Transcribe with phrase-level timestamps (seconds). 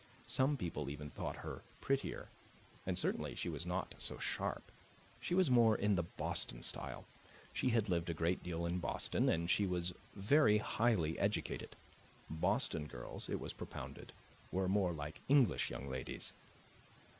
[0.25, 2.27] Some people even thought her prettier,
[2.87, 4.63] and, certainly, she was not so sharp.
[5.19, 7.05] She was more in the Boston style;
[7.53, 11.75] she had lived a great deal in Boston, and she was very highly educated.
[12.31, 14.11] Boston girls, it was propounded,
[14.51, 16.33] were more like English young ladies.